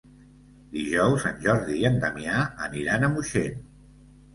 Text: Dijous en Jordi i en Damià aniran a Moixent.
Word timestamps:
Dijous 0.77 1.27
en 1.33 1.39
Jordi 1.45 1.77
i 1.83 1.87
en 1.93 2.03
Damià 2.07 2.43
aniran 2.71 3.11
a 3.11 3.15
Moixent. 3.17 3.67